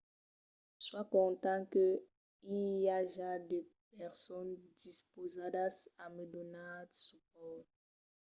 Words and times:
soi 0.85 1.01
content 1.15 1.63
que 1.73 1.85
i 2.59 2.61
aja 3.01 3.31
de 3.49 3.59
personas 3.97 4.63
dispausadas 4.81 5.75
a 6.03 6.05
me 6.15 6.23
donar 6.33 6.83
supòrt 7.05 7.67